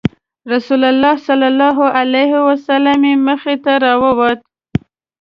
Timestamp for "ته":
3.63-3.71